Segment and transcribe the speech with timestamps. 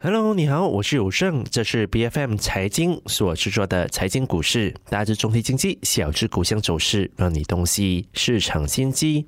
[0.00, 9.26] Hello，你好，我是有胜，这是 B F M 财经所制作的财经股市，大致中体经济，小至股向走势，让你洞悉市场先机。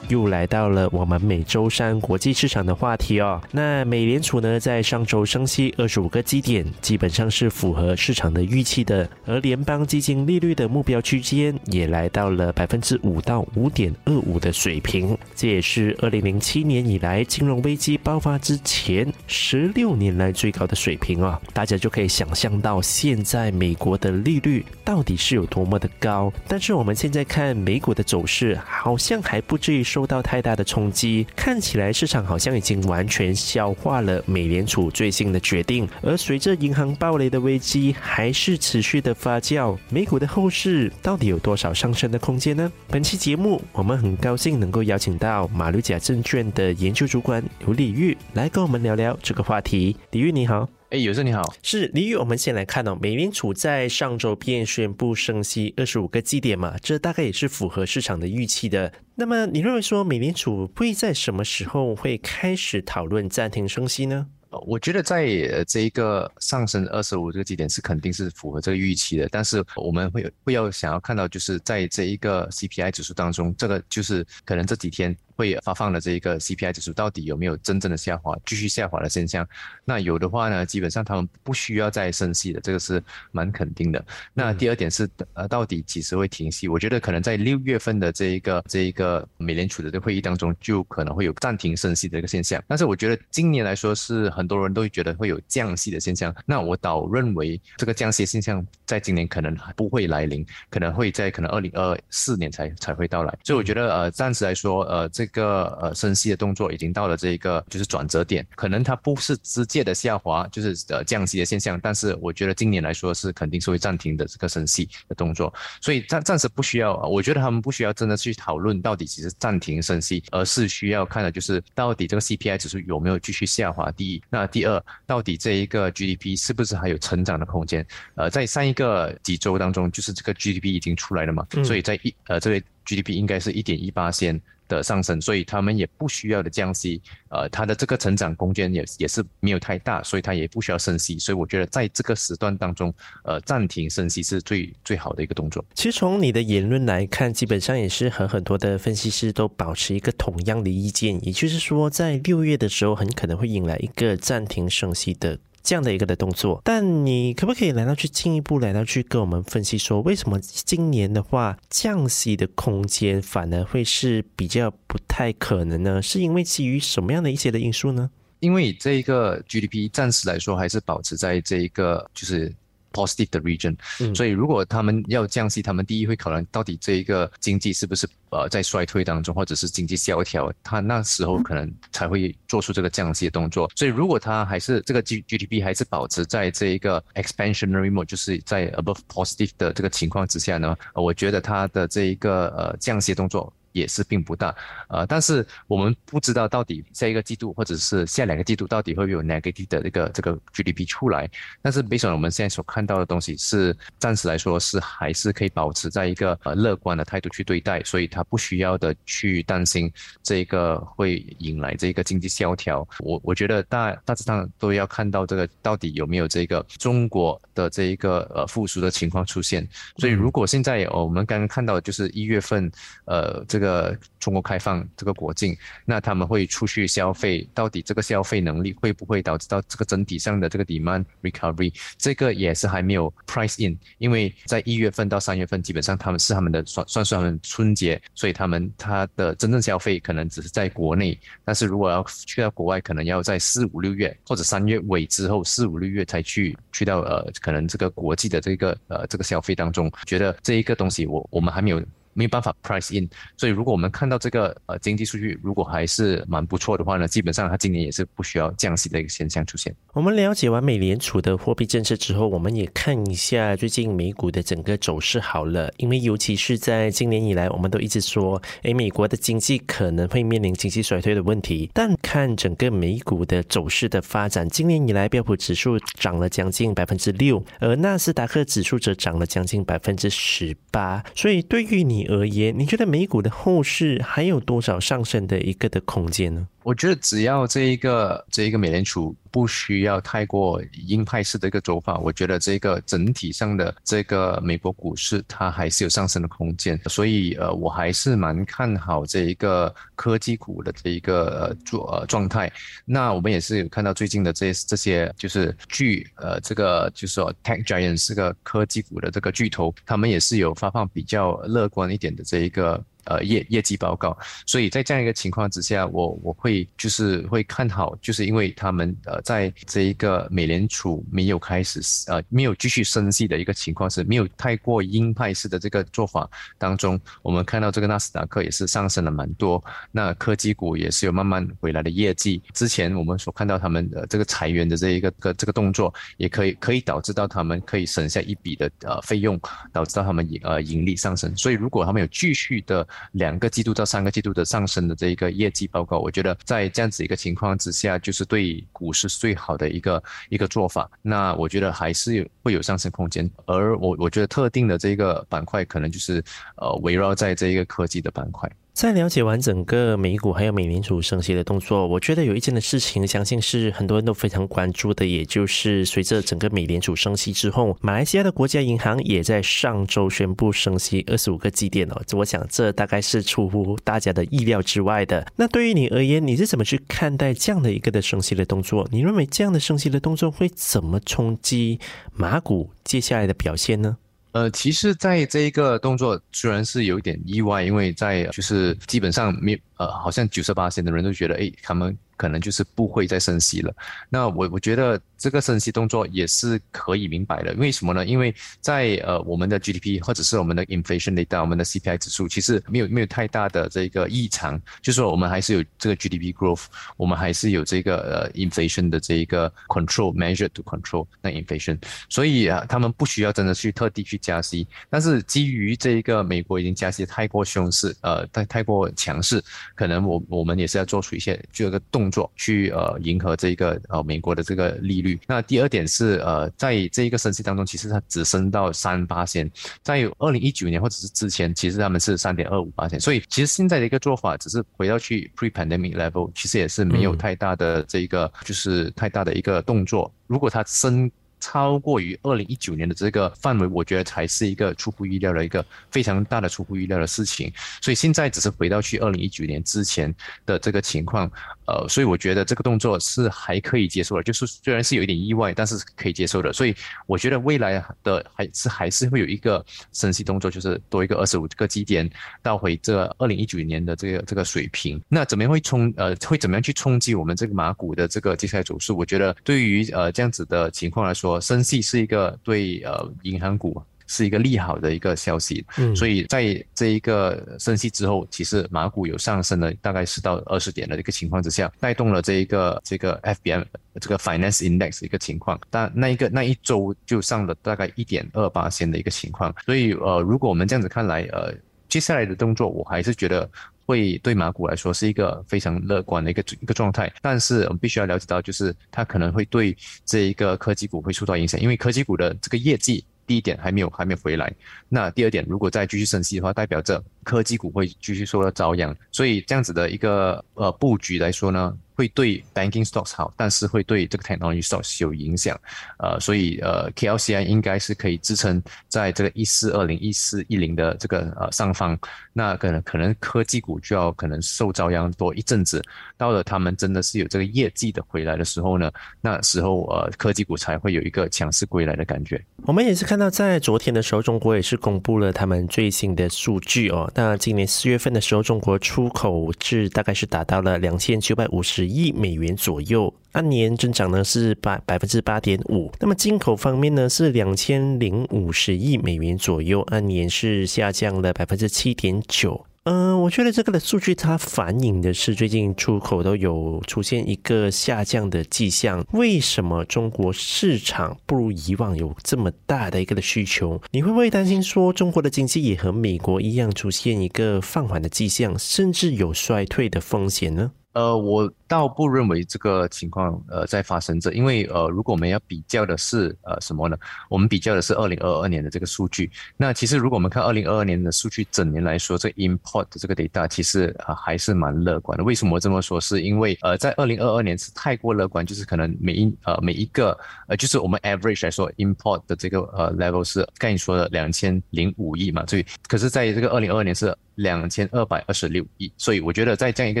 [0.14, 3.42] 又来到了我们每周三国际市场的话题哦。
[3.50, 9.08] 那美联储呢，在上周升息二十五个基点，基本上是符合市场的预期的。
[9.26, 21.36] 而联邦基金利率的目标区间也来到了百分之五到五点二五的水平，这也是二零零七年以来金融危机爆发之前十六年来最高的水平哦。
[21.52, 26.32] 大家就可以想象到现在美国的利率到底是有多么的高。
[26.46, 30.03] 但是我们现在看美股的走势，好像还不至于受。
[30.04, 35.88] 受到太大的冲击，看起来市场好像已经完全消化了美联储最新的决定。
[36.02, 42.70] 而随着银行暴雷的危机还是持续的发酵，美股的后市到底有多少上升的空间呢？
[42.88, 49.96] 本期节目我们很高兴能够邀请到马六甲证券的研究主管刘李玉来跟我们聊聊这个话题。
[50.10, 50.68] 李玉你好。
[50.94, 52.14] 哎，有生你好，是李宇。
[52.14, 58.92] 我们先来看哦，美联储在上周便宣布升息二十五个基点嘛，这大概也是符合市场的预期的。
[59.16, 64.24] 那么，你认为说美联储会在什么时候会开始讨论暂停升息呢？
[64.68, 75.16] 我觉得在这一个上升二十五这个基点是肯定是符合这个预期的，但是我们会会要想要看到，就是在这一个 CPI 指数当中，这个就是可能这几天。
[75.36, 79.46] 会发放的这一个 CPI 指数到底有没有真正的下滑，继续下滑的现象？
[79.84, 84.04] 那有的话呢，基本上他们不需要再升息的，这个是蛮肯定的。
[84.32, 86.68] 那第二点是，呃，到底几时会停息？
[86.68, 92.62] 我觉得可能在六月份的这一个这一个美联储的这个会议当中，就可能会有暂停升息的一个现象。
[92.66, 96.34] 但是我觉得今年来说，是很多人都会觉得会有降息的现象。
[96.46, 103.38] 那我倒认为这个降息现象在今年可能不会来临，可能会在可能二零二四年才才会到来。
[103.44, 123.90] 所以我觉得，呃，暂时来说，呃，这这个呃升息的动作已经到了这一个就是转折点，可能它不是直接的下滑，就是呃降息的现象，但是我觉得今年来说是肯定是会暂停的这个升息的动作，所以暂暂时不需要，我觉得他们不需要真的去讨论到底其实暂停升息，而是需要看的就是到底这个 CPI 指数有没有继续下滑。
[123.92, 127.86] 第一，那第二，到底这一个 GDP 是不是还有成长的空间？
[128.14, 134.38] 呃，在上一个几周当中，就是这个 GDP 已经出来了嘛，所以在一呃这个 GDP 应该是一点一八先。
[134.76, 142.92] 的上升，所以他们也不需要的降息，呃，它的这个成长空间也也是没有太大，所以它也不需要升息，所以我觉得在这个时段当中，
[143.24, 145.64] 呃，暂停升息是最最好的一个动作。
[145.74, 155.38] 其实从你的言论来看，基本上也是和很多的分析师都保持一个同样的意见，也就是说，在六月的时候，很可能会引来一个暂停升息的。
[155.64, 166.00] 这样的一个的动作，但你可不可以来到去进一步来到去跟我们分析说，为什么今年的话降息的空间反而会是比较不太可能呢？
[166.00, 168.10] 是因为基于什么样的一些的因素呢？
[168.40, 172.54] 因为这一个 GDP 暂时来说还是保持在这一个就是。
[172.94, 173.76] Positive 的 region，
[174.14, 183.70] 所以如果他们要降息，他们第一会考量到底这一个经济是不是呃在衰退当中，或者是经济萧条，他那时候可能才会做出这个降息的动作。
[183.74, 193.52] 所以如果他还是这个 G GDP 还是保持在这一个 expansionary mode，就是在 above positive 的这个情况之下呢，我觉得他的这一个呃降息动作。
[193.74, 194.54] 也是并不大，
[194.88, 201.28] 呃，但是我们不知道到底下一个季度或者是下两个季度到底会不会有 negative 的这个这个 GDP 出来。
[201.60, 209.92] 但是，based 我们现在所看到的东西，是暂时来说是还是可以保持在一个呃乐观的态度去对待，所以它不需要的去担心
[210.22, 212.86] 这个会引来这个经济萧条。
[213.00, 219.66] 我我觉得大大致上都要看到这个到底有没有这个中国的这一个呃复苏的情况出现。
[219.98, 222.70] 所以，如果现在我们刚刚看到就是一月份，
[223.06, 223.63] 呃，这个。
[223.64, 231.72] 个中国开放这个国境，那他们会出去消费，到底这个消费能力会不会导致到这个整体上的这个 demand recovery？
[231.96, 251.82] 这个也是还没有 price in，因为在一月份到三月份，基本上他们是他们的算算是他们春节，所以他们他的真正消费可能只是在国内，但是如果要去到国外，可能要在四五六月或者三月尾之后四五六月才去去到呃可能这个国际的这个呃这个消费当中，觉得这一个东西我我们还没有。
[252.14, 253.08] 没有办法 price in。
[253.36, 259.74] 所以如果我们看到这个呃经济数据如果还是蛮不错的话呢，基本上它今年也是不需要降息的一个现象出现。
[259.92, 271.70] 我们了解完美联储的货币政策之后，我们也看一下最近美股的整个走势好了，因为尤其是在今年以来，我们都一直说，诶，美国的经济可能会面临经济衰退的问题。
[271.72, 281.02] 但看整个美股的走势的发展，今年以来标普指数涨了将近百分之六，而纳斯达克指数则涨了将近百分之十八。
[281.14, 286.48] 所以对于你而言，你觉得美股的后市还有多少上升的一个的空间呢？
[286.64, 296.80] 我觉得只要这一个这一个美联储不需要太过鹰派式的一个走法，我觉得这个整体上的这个美国股市它还是有上升的空间。
[296.86, 302.50] 所以呃，我还是蛮看好这一个科技股的这一个状呃状态。
[302.86, 312.82] 那我们也是有看到最近的这这些就是巨呃这个就是说 tech giant 是个科技股的这个巨头，他们也是有发放比较乐观一点的这一个。
[313.06, 314.16] 呃，业业绩报告，
[314.46, 321.80] 所以在这样一个情况之下，我我会就是会看好，就是因为他们呃，在这一个美联储没有开始
[322.10, 326.28] 呃没有继续升息的一个情况是没有太过鹰派式的这个做法
[326.58, 332.42] 当中，我们看到这个纳斯达克也是上升了蛮多，那科技股也是有慢慢回来的业绩。
[332.52, 339.38] 之前我们所看到他们的这个裁员的这一个个这个动作，也可以可以导致到他们可以省下一笔的呃费用，
[339.72, 341.34] 导致到他们呃盈利上升。
[341.36, 350.90] 所以如果他们有继续的两个季度到三个季度的上升的这一个业绩报告，我觉得在这样子一个情况之下，就是对股市最好的一个一个做法。
[351.02, 356.22] 那我觉得还是会有上升空间，而我我觉得特定的这个板块可能就是
[356.56, 358.50] 呃围绕在这一个科技的板块。
[358.74, 372.02] 在了解完整个美股还有美联储升息的动作，我觉得有一件的事情，相信是很多人都非常关注的，也就是随着整个美联储升息之后，马来西亚的国家银行也在上周宣布升息二十五个基点哦。
[372.14, 375.24] 我想这大概是出乎大家的意料之外的。
[375.36, 378.88] 那对于你而言，你是怎么去看待这样的一个的升息的动作？
[378.90, 381.78] 你认为这样的升息的动作会怎么冲击
[382.12, 383.98] 马股接下来的表现呢？
[384.34, 389.56] 呃，其实，在这一个动作虽然是有一点意外，因为在就是基本上没
[389.90, 391.96] 好像九十八线的人都觉得，哎，他们。
[392.16, 393.74] 可能就是不会再升息了。
[394.08, 397.52] 那我我觉得这个升息动作也是可以明白的。
[397.54, 398.06] 为什么呢？
[398.06, 406.66] 因为在呃我们的 GDP 或者是我们的 inflation data，我们的 CPI 指数其实没有没有太大的这个异常，就是说我们还是有这个 GDP growth，
[406.96, 411.76] 我们还是有这个呃 inflation 的这一个 control measure to control 那 inflation。
[412.08, 414.64] 所以啊，他们不需要真的去特地去加息。
[414.88, 419.42] 但是基于这一个美国已经加息太过凶势，呃太太过强势，
[419.74, 422.10] 可能我我们也是要做出一些这个动。
[422.14, 425.18] 作去呃迎合这个呃美国的这个利率。
[425.26, 429.50] 那第二点是呃在这一个升息当中，其实它只升到三八线，
[429.82, 433.00] 在二零一九年或者是之前，其实他们是三点二五八线。
[433.00, 440.14] 所以其实现在的一个做法，只是回到去 pre-pandemic level，其实也是没有太大的这一个就是太大的一个动作。
[440.28, 441.10] 如果它升。
[441.44, 447.52] 超过于二零一九年的这个范围，我觉得才是一个出乎意料的一个非常大的出乎意料的事情。
[447.82, 450.12] 所以现在只是回到去二零一九年之前
[450.46, 451.30] 的这个情况，
[451.66, 456.50] 呃，所以我觉得这个动作是还可以接受的，就是虽然是有一点意外，但是可以接受的。
[456.50, 456.74] 所以
[457.06, 459.62] 我觉得未来的还是还是会有一个
[459.92, 462.08] 升息动作，就是多一个二十五个基点
[462.42, 464.98] 到回这二零一九年的这个这个水平。
[465.10, 468.94] 那怎么样会冲呃会怎么样去冲击我们这个马股的这个接下来走势？
[468.94, 471.33] 我觉得对于呃这样子的情况来说。
[471.40, 483.64] 升息是一个对呃银行股是一个利好的一个消息，嗯，所以在这一个升息之后，其实马股有上升了大概十到二十点的一个情况之下，带动了这一个这个 FBM
[484.00, 491.54] 这个 Finance Index 一个情况，但那一个那一周就上了大概一点二八线的一个情况，所以呃，如果我们这样子看来，呃，
[491.88, 493.48] 接下来的动作，我还是觉得。
[493.86, 504.52] 会对马股来说是一个非常乐观的一个一个状态，但是我们必须要了解到，就是它可能会对这一个科技股会受到影响，因为科技股的这个业绩，第一点还没有还没有回来，
[504.88, 511.76] 那第二点，如果再继续升息的话，代表着科技股会继续受到遭殃，所以这样子的一个呃布局来说呢。
[511.96, 515.56] 会对 banking stocks 好，但是会对这个 technology stocks 有影响，
[515.98, 521.96] 呃，所以呃，KLCI 应该是可以支撑在这个一四二零、一四一零的这个呃上方，
[522.32, 525.80] 那可能可能科技股就要可能受遭殃多一阵子，
[526.16, 528.90] 到了他们真的是有这个业绩的回来的时候呢，
[529.20, 532.44] 那时候呃科技股才会有一个强势归来的感觉。
[532.64, 545.92] 我们也是看到在昨天的时候，中国也是公布了他们最新的数据哦，那今年四月份的时候，中国出口至大概是达到了两千九百五十亿美元左右，按年增长呢是百百分之八点五。
[546.00, 552.66] 那么进口方面呢是两千零五十亿美元左右，按年是下降了百分之七点九。
[552.84, 559.02] 嗯，我觉得这个的数据它反映的是最近出口都有出现一个下降的迹象。
[559.12, 563.80] 为什么中国市场不如以往有这么大的一个的需求？
[563.90, 570.72] 你会不会担心说中国的经济也和美国一样出现一个放缓的迹象，甚至有衰退的风险呢？
[570.92, 576.96] 呃，我倒不认为这个情况呃在发生着，因为呃，如果我们要比较的是呃什么呢？
[577.28, 579.30] 我们比较的是二零二二年的这个数据。
[579.56, 585.24] 那其实如果我们看二零二二年的数据整年来说，这 import 的这个 data 其实啊还是蛮乐观的。
[585.24, 586.00] 为什么这么说？
[586.00, 590.18] 是因为呃在二零二二年是太过乐观，就是可能每一呃每一个
[590.48, 597.16] 呃就是我们 average 来说 import 的这个呃 level 是刚你说的两千零五亿嘛，所以可是在这个二零二二年是。
[597.36, 600.00] 两千二百二十六亿，所以我觉得在这样一个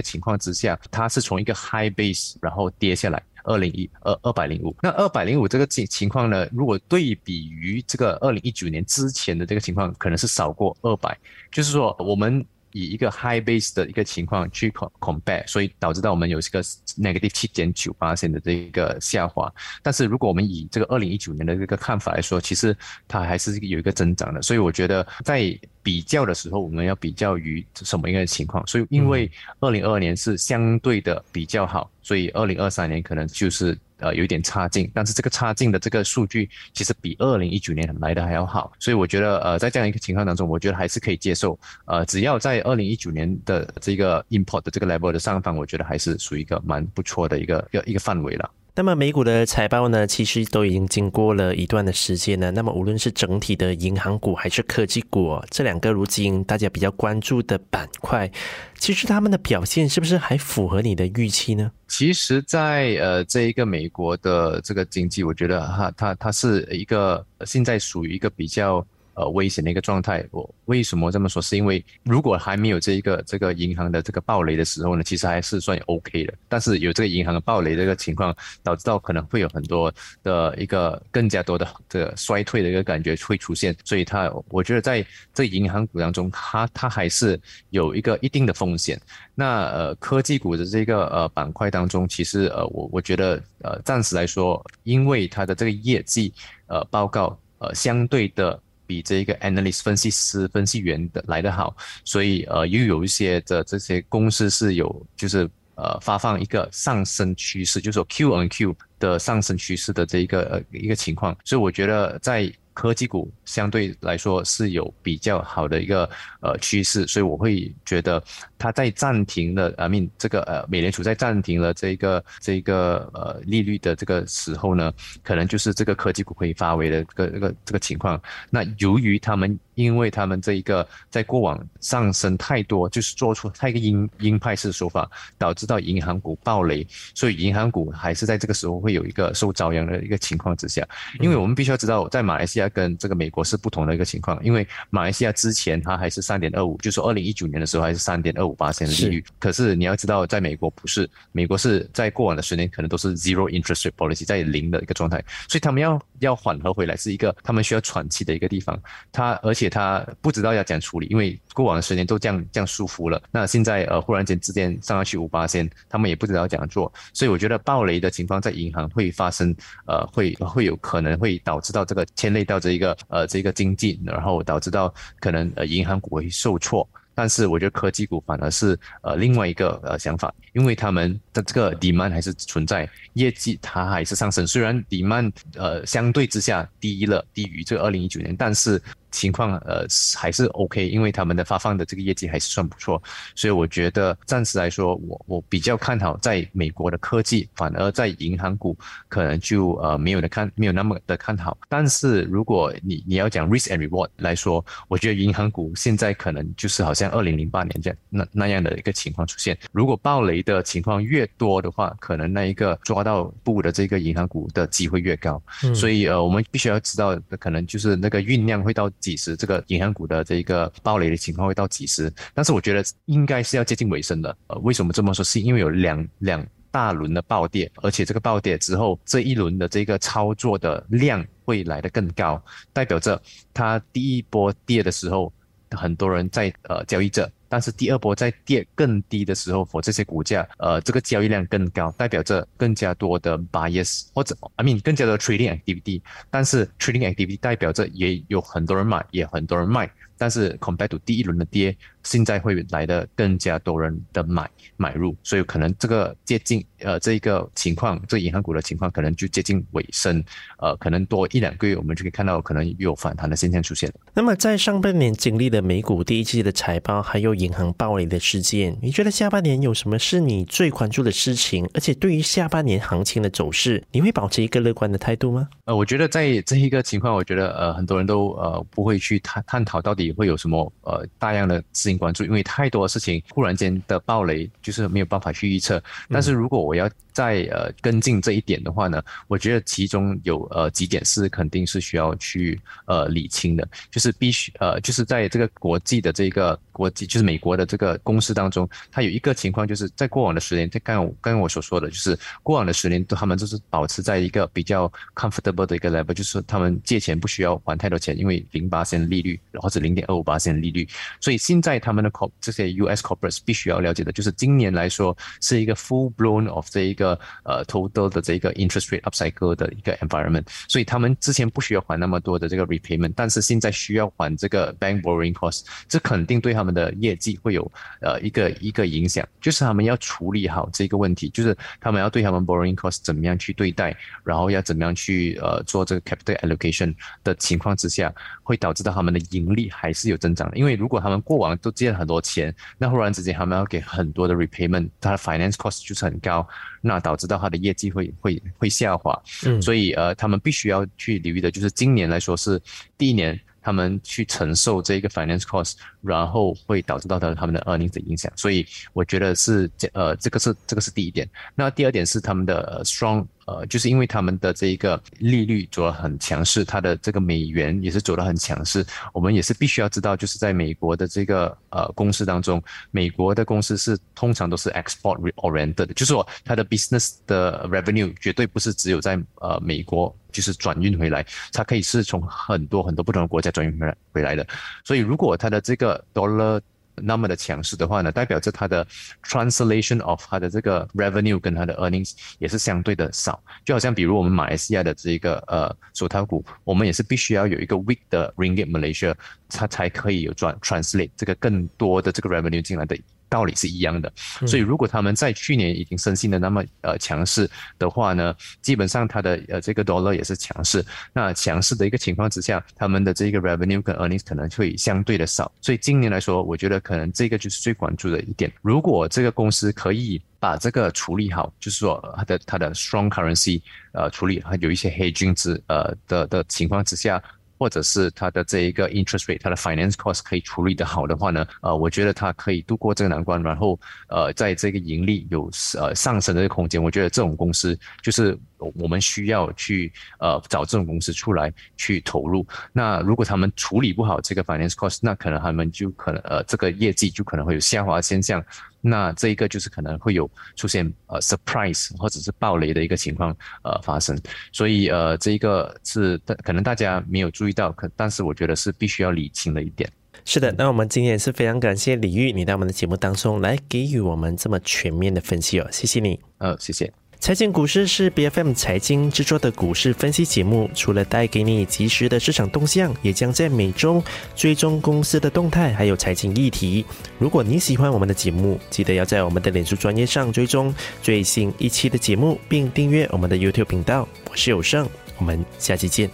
[0.00, 4.76] 情况之下，它是从一个 high base 然后跌下来二零一二二百零五。
[4.82, 11.16] 那二百零五这个情情况呢，如果对比于这个二零一九年之前的这个情况，可能是少过二百，
[11.50, 12.44] 就是说我们。
[12.74, 16.60] 以一个 high base 的一个情况去 compare，所以导致到我们有这个
[16.98, 19.50] negative 七点九八线的这一个下滑。
[19.80, 22.76] 但是如果我们以这个二零一九年的这个看法来说，其实
[23.06, 24.42] 它还是有一个增长的。
[24.42, 28.66] 所以我觉得在比较的时候，我们要比较于什么一个情况？
[28.66, 33.78] 所以因为二零二二年是相对的比较好，所以二零二三年可能就是。
[33.98, 41.58] 呃，有一点差劲，但是这个差劲的这个数据其实比二零一九年来的还要好，所以我觉得呃，在这样一个情况当中，我觉得还是可以接受。
[41.84, 48.50] 呃，只要在二零一九年的这个 import 的这个 level 的上方，我觉得还是属于一个蛮不错的一个一个一个范围了。
[48.76, 52.50] 那么美股的财报呢，其实都已经经过了一段的时间了。
[52.50, 58.28] 那么无论是整体的银行股还是科技股，这两个如今大家比较关注的板块，
[58.76, 61.70] 其实他们的表现是不是还符合你的预期呢？
[61.86, 68.84] 其实，在呃这一个美国的这个经济，我觉得哈它它是一个现在属于一个比较。
[69.14, 70.24] 呃，危险的一个状态。
[70.30, 71.40] 我为什么这么说？
[71.40, 76.34] 是因为如果还没有这一个这个银行的这个暴雷的时候呢，其实还是算 OK 的。
[76.48, 79.92] 但是有这个银行的暴雷这个情况，导致到可能会有很多
[80.22, 83.76] 的一个更加多的这个衰退的一个感觉会出现。
[83.84, 87.40] 所以它，我觉得在这银行股当中，它它还是
[87.70, 89.00] 有一个一定的风险。
[89.34, 96.32] 那呃，科技股的这个呃板块当中，其实呃，我我觉得呃，暂时来说，因为它的这个业绩
[96.66, 98.60] 呃报告呃相对的。
[98.86, 112.52] 比这一个 analyst 分析师、分析员的来得好，所以呃又有一些的这些公司是有就是呃发放一个上升趋势，就是说 Q on Q 的上升趋势的这一个呃一个情况，所以我觉得在。
[112.74, 116.10] 科技股相对来说是有比较好的一个
[116.40, 118.20] 呃趋势，所以我会觉得
[118.64, 124.92] 它在暂停了，I mean 这个呃美联储在暂停了这个这个呃利率的这个时候呢，
[125.22, 128.20] 可能就是这个科技股可以发威的这个这个这个情况。
[128.50, 140.86] 那由于他们因为他们这一个在过往上升太多，就是做出太一个鹰鹰派式的手法，导致到银行股暴雷，所以银行股还是在这个时候会有一个受遭殃的一个情况之下。
[141.20, 142.64] 因为我们必须要知道，在马来西亚。
[142.74, 149.24] 跟这个美国是不同的一个情况，因为马来西亚之前它还是三点二五，就是二零一九年的时候还是三点二五八的利率。
[149.38, 158.76] 可是你要知道，在美国不是，美国是在过往的十年可能都是 zero interest rate policy，在零的一个状态，所以他们要要缓和回来是一个他们需要喘气的一个地方。
[159.12, 163.22] 他而且他不知道要怎样处理，因为过往的十年都这样这样舒服了。
[163.30, 166.92] 那现在呃忽然间之间上上去五八仙，他们也不知道要怎样做。
[167.12, 169.54] 所以我觉得暴雷的情况在银行会发生，
[169.86, 172.58] 呃会会有可能会导致到这个牵累到。
[172.64, 188.80] 这一个呃，这个经济，然后导致到可能呃银行股会受挫，但是我觉得科技股反而是呃另外一个呃想法，因为他们的这个 demand 还是存在，业绩它还是上升，虽然 demand 呃相对之下低了，低于这个二零一九年，但是。
[189.14, 193.00] 情况呃还是 OK，因为他们的发放的这个业绩还是算不错，
[193.36, 198.76] 所以我觉得暂时来说，我我比较看好在美国的科技，反而在银行股
[199.08, 201.56] 可能就呃没有的看没有那么的看好。
[201.68, 209.56] 但是如果你你要讲 risk and reward 来说，我觉得银行股现在可能就是好像二零零八年这样那那样的一个情况出现。
[209.70, 215.40] 如果暴雷的情况越多的话，可能那一个抓到布的这个银行股的机会越高。
[215.72, 218.90] 所以呃我们必须要知道，可能就是那个酝酿会到。
[219.04, 224.34] 几十这个银行股的这个暴雷的情况会到几十，但是我觉得应该是要接近尾声的。
[224.46, 225.22] 呃，为什么这么说？
[225.22, 232.42] 是因为有两两大轮的暴跌，而且这个暴跌之后，这一轮的这个操作的量会来得更高，
[232.72, 233.20] 代表着
[233.52, 235.30] 它第一波跌的时候。
[235.70, 237.28] 很多人在呃交易着。
[237.54, 246.02] 但是第二波在跌更低的时候，我这些股价，呃，这个交易量更高，代表着更加多的 bias，或者 I mean 更加的 trading activity。
[246.32, 249.88] 但是 trading activity 代表着也有很多人买，也很多人卖。
[250.18, 260.24] 但是 compared to 第一轮的跌，现在会来的更加多人的买买入，所以可能这个接近呃这一个情况，这银行股的情况可能就接近尾声，
[260.58, 263.92] 呃，可能多一两个月，我们就可以看到可能有反弹的现象出现。
[264.14, 271.68] 那么在上半年经历了美股第一季的财报，还有银行暴雷的事件，你觉得下半年有什么是你最关注的事情？
[271.74, 275.48] 而且对于下半年行情的走势，你会保持一个乐观的态度吗？
[275.64, 280.14] 呃，我觉得在这一个情况，我觉得呃很多人都呃不会去探探讨到底。
[280.14, 282.24] 会有什么呃大量的资金关注？
[282.24, 285.82] 因为太多的事情忽然间的暴雷，就是没有办法去预测。
[286.08, 310.88] 但是如果我要在呃跟进这一点的话呢，我觉得其中有呃几点是肯定是需要去呃理清的，就是必须呃就是在这个国际的这个国际就是美国的这个公司当中，它有一个情况就是在过往的十年，刚刚刚刚我所说的就是过往的十年，都他们就是保持在一个比较 comfortable 的一个 level，就是他们借钱不需要还太多钱，因为零八线利率或者零点二五八线利率，
[311.20, 317.03] 所以现在他们的 corp 这些 US corporates 必须要了解的就是今年来说是一个 full blown of 这一个。
[317.04, 327.70] 个呃，total 的这个 interest rate upcycle 的一个 environment，所以他们之前不需要还那么多的这个 repayment，但是现在需要还这个 bank borrowing cost，这肯定对他们的业绩会有
[328.00, 346.46] 呃一个一个影响，就是他们要处理好这个问题，就是他们要对他们 borrowing cost 怎么样去对待，然后要怎么样去呃做这个 capital allocation 的情况之下，会导致到他们的盈利还是有增长，因为如果他们过往都借了很多钱，那忽然之间他们要给很多的 repayment，他的 finance cost 就是很高。
[346.86, 352.60] 那导致到它的业绩会会会下滑，嗯，所以呃，他们必须要去留意的，就是今年来说是
[352.98, 361.26] 第一年，他们去承受这一个 finance cost，然后会导致到他他们的 earnings 的影响，所以我觉得是这呃这个是这个是第一点。
[361.54, 363.26] 那第二点是他们的 strong。
[363.46, 368.84] 呃，就是因为他们的这一个利率走得很强势，它的这个美元也是走得很强势。
[369.12, 384.46] 我们也是必须要知道，就是在美国的这个呃公司当中，美国的公司是通常都是 export oriented 的，就是说它的 business 的 revenue 绝对不是只有在呃美国就是转运回来，它可以是从很多很多不同的国家转运回来回来的。
[384.84, 386.60] 所以如果它的这个 dollar
[386.96, 388.86] 那么的强势的话呢，代表着它的
[389.22, 399.14] translation of 它的这个 revenue 跟它的 earnings 也是相对的少，就好像比如我们马来西亚的这个呃手套股，我们也是必须要有一个 weak 的 ringgit Malaysia，
[399.48, 402.98] 它才可以有转 translate 这个更多的这个 revenue 进来的。
[403.34, 404.12] 道理是一样的，
[404.46, 410.84] 所以如果他们在去年已经升息的那么呃强势的话呢，基本上它的呃这个 dollar 也是强势。
[411.12, 415.50] 那强势的一个情况之下，他们的这个 revenue 跟 earnings 可能会相对的少。
[415.60, 418.52] 所以今年来说，我觉得可能这个就是最关注的一点。
[418.62, 423.60] 如果这个公司可以把这个处理好，就是说它的它的 strong currency
[423.94, 427.20] 呃处理还有一些黑金子呃的的情况之下。
[427.58, 438.38] 或者是它的这一个 interest rate，它的 finance cost 可以处理的好的话呢，呃，我觉得它可以度过这个难关，然后呃，在这个盈利有呃上升的空间，我觉得这种公司就是
[438.74, 442.46] 我们需要去呃找这种公司出来去投入。
[442.72, 448.44] 那如果他们处理不好这个 finance cost，那可能他们就可能呃这个业绩就可能会有下滑现象。
[448.86, 454.14] 那这一个就是可能会有出现呃 surprise 或者是暴雷的一个情况呃发生，
[454.52, 459.90] 所以呃这一个是可能大家没有注意到，可但是我觉得是必须要理清的一点。
[460.26, 466.20] 是的，那我们今天也是非常感谢李玉你到我们的节目当中来给予我们这么全面的分析哦，谢谢你。
[466.38, 467.03] 呃，谢谢。
[467.24, 474.04] 财经股市是 B F M 财经制作的股市分析节目，除了带给你及时的市场动向，也将在每周
[474.36, 476.84] 追踪公司的动态，还有财经议题。
[477.18, 484.06] 如果你喜欢我们的节目，记得要在我们的脸书专业上追踪最新一期的节目，并订阅我们的 YouTube 频道。
[484.30, 486.10] 我是有胜，我们下期见。